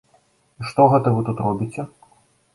І 0.61 0.69
што 0.69 0.87
гэта 0.95 1.13
вы 1.17 1.21
тут 1.29 1.45
робіце? 1.49 1.89